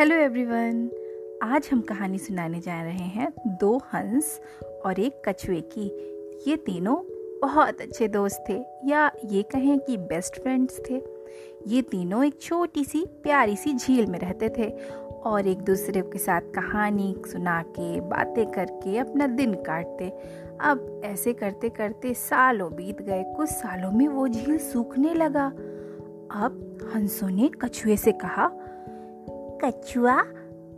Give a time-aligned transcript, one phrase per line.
[0.00, 0.90] Hello everyone
[1.42, 4.40] आज हम कहानी सुनाने जा रहे हैं दो हंस
[4.84, 5.84] और एक कछुए की।
[6.50, 6.96] ये तीनों
[7.40, 11.02] बहुत अच्छे दोस्त थे, या ये कहें कि बेस्ट फ्रेंड्स थे।
[11.66, 14.68] ये तीनों एक छोटी सी, प्यारी सी झील में रहते थे
[15.24, 20.08] और एक दूसरे के साथ कहानी सुना के, बातें करके अपना दिन काटते।
[20.60, 25.46] अब ऐसे करते करते सालों बीत गए, कुछ सालों में वो झील सूखने लगा।
[26.34, 28.50] अब हंसों ने कछुए से कहा
[29.64, 30.18] कछुआ,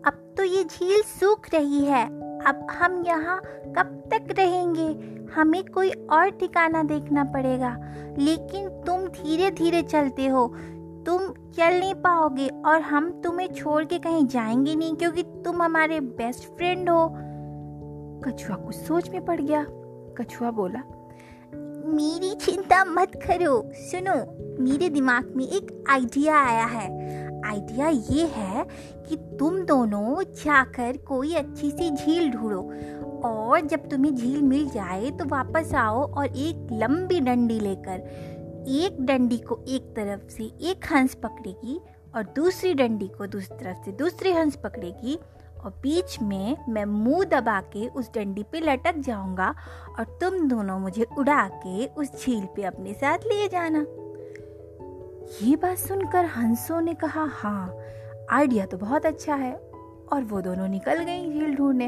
[0.06, 2.06] अब तो ये झील सूख रही है।
[2.40, 5.12] अब हम यहाँ कब तक रहेंगे?
[5.34, 7.76] हमें कोई और ठिकाना देखना पड़ेगा।
[8.18, 10.46] लेकिन तुम धीरे धीरे चलते हो।
[11.06, 16.00] तुम चल नहीं पाओगे और हम तुम्हें छोड़ के कहीं जाएँगे नहीं क्योंकि तुम हमारे
[16.00, 17.08] बेस्ट फ्रेंड हो।
[18.24, 19.66] कछुआ कुछ सोच में पड़ गया।
[20.18, 20.82] कछुआ बोला,
[21.86, 24.14] मेरी चिंता मत करो। सुनो,
[24.62, 28.64] मेरे दिमाग में एक आइडिया आया है। आइडिया ये है
[29.08, 32.72] कि तुम दोनों जाकर कोई अच्छी सी झील ढूंढो
[33.28, 38.00] और जब तुम्हें झील मिल जाए तो वापस आओ और एक लंबी डंडी लेकर,
[38.68, 41.80] एक डंडी को एक तरफ़ से एक हंस पकड़ेगी
[42.16, 45.18] और दूसरी डंडी को दूसरी तरफ़ से दूसरी हंस पकड़ेगी
[45.64, 49.54] और बीच में मैं मुँह दबा के उस डंडी पे लटक जाऊँगा
[49.98, 53.86] और तुम दोनों मुझे उड़ा के उस झील पे अपने साथ ले जाना।
[55.32, 57.76] ये बात सुनकर हंसों ने कहा हाँ
[58.30, 59.52] आइडिया तो बहुत अच्छा है।
[60.12, 61.86] और वो दोनों निकल गई झील ढूँढने।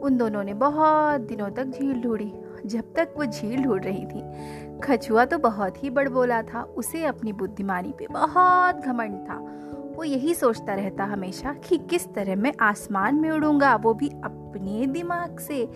[0.00, 2.32] उन दोनों ने बहुत दिनों तक झील ढूंढी।
[2.66, 7.32] जब तक वो झील ढूंढ रही थी खचुआ तो बहुत ही बड़बोला था। उसे अपनी
[7.32, 9.38] बुद्धिमानी पे बहुत घमंड था।
[9.96, 14.86] वो यही सोचता रहता हमेशा कि किस तरह मैं आसमान में उड़ूँगा। वो भी अपने
[14.86, 15.66] दिमाग से,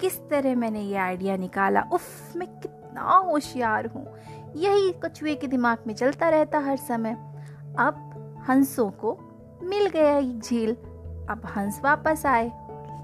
[0.00, 1.84] किस तरह मैंने ये आइडिया निकाला?
[1.92, 4.06] उफ, मैं कितना होशियार हूँ।
[4.56, 7.12] यही कछुए के दिमाग में चलता रहता हर समय।
[7.78, 8.08] अब
[8.48, 9.18] हंसों को
[9.62, 10.72] मिल गया एक झील।
[11.30, 12.50] अब हंस वापस आए,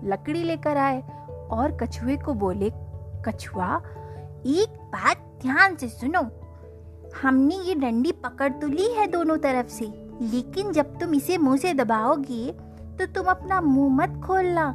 [0.05, 1.01] लकड़ी लेकर आए
[1.51, 2.71] और कछुए को बोले,
[3.25, 3.77] कछुआ,
[4.47, 6.23] एक बात ध्यान से सुनो।
[7.23, 9.85] हमने ये डंडी पकड़ तो ली है दोनों तरफ़ से,
[10.23, 12.51] लेकिन जब तुम इसे मुँह से दबाओगे
[12.99, 14.71] तो तुम अपना मुँह मत खोलना,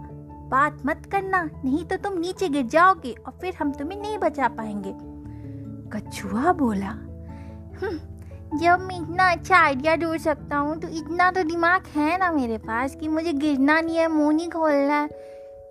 [0.52, 4.48] बात मत करना, नहीं तो तुम नीचे गिर जाओगे और फिर हम तुम्हें नहीं बचा
[4.48, 5.13] पाएँगे।
[5.94, 6.90] कछुआ बोला
[7.80, 7.98] हम्म,
[8.58, 12.58] जब मैं इतना अच्छा आइडिया ढूंढ सकता हूँ तो इतना तो दिमाग है ना मेरे
[12.58, 15.10] पास कि मुझे गिरना नहीं है मुँह नहीं खोलना है।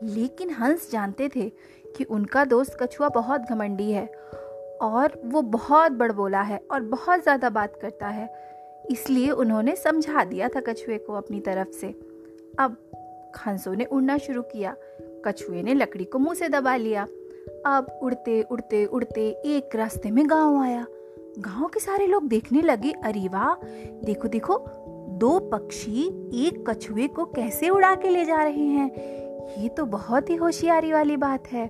[0.04, 1.48] लेकिन हंस जानते थे
[1.96, 4.06] कि उनका दोस्त कछुआ बहुत घमंडी है
[4.82, 8.28] और वो बहुत बड़बोला है और बहुत ज़्यादा बात करता है।
[8.90, 11.88] इसलिए उन्होंने समझा दिया था कछुए को अपनी तरफ़ से।
[12.58, 12.76] अब
[13.46, 14.74] हंसों ने उड़ना शुरू किया
[15.26, 17.06] कछुए ने लकड़ी को मुँह से दबा लिया।
[17.66, 20.86] अब उड़ते उड़ते उड़ते एक रास्ते में गाँव आया।
[21.38, 23.66] गाँव के सारे लोग देखने लगे, अरे वाह,
[24.04, 24.64] देखो देखो,
[25.08, 26.06] दो पक्षी
[26.46, 28.90] एक कछुए को कैसे उड़ा के ले जा रहे हैं?
[29.62, 31.66] ये तो बहुत ही होशियारी वाली बात है।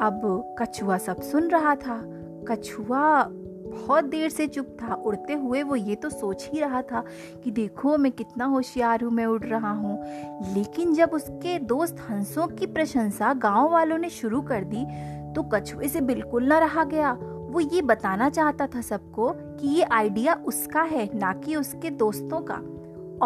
[0.00, 2.02] अब कछुआ सब सुन रहा था।
[2.48, 3.22] कछुआ
[3.70, 7.04] बहुत देर से चुप था। उड़ते हुए वो ये तो सोच ही रहा था
[7.44, 12.46] कि देखो, मैं कितना होशियार हूँ, मैं उड़ रहा हूँ। लेकिन जब उसके दोस्त हंसों
[12.46, 14.84] की प्रशंसा गाँव वालों ने शुरू कर दी
[15.34, 17.12] तो कछुए से बिल्कुल ना रहा गया।
[17.50, 22.40] वो ये बताना चाहता था सबको कि ये आइडिया उसका है, ना कि उसके दोस्तों
[22.40, 22.62] का।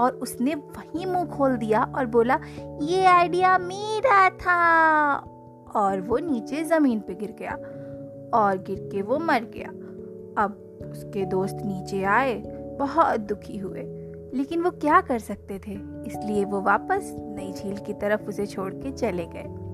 [0.00, 2.38] और उसने वही मुँह खोल दिया और बोला,
[2.82, 5.14] ये आइडिया मेरा था।
[5.76, 7.52] और वो नीचे ज़मीन पे गिर गया।
[8.34, 9.70] और गिर के वो मर गया।
[10.38, 12.34] अब उसके दोस्त नीचे आए,
[12.78, 13.82] बहुत दुखी हुए।
[14.34, 15.72] लेकिन वो क्या कर सकते थे?
[16.06, 19.64] इसलिए वो वापस नई झील की तरफ़ उसे छोड़ के चले गए।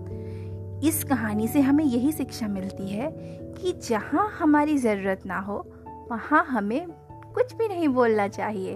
[0.88, 3.10] इस कहानी से हमें यही शिक्षा मिलती है
[3.52, 5.66] कि जहाँ हमारी ज़रूरत ना हो,
[6.10, 6.86] वहाँ हमें
[7.34, 8.74] कुछ भी नहीं बोलना चाहिए।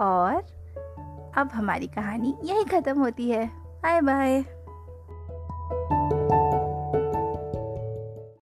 [0.00, 0.46] और
[1.36, 4.44] अब हमारी कहानी यही ख़त्म होती है। Bye bye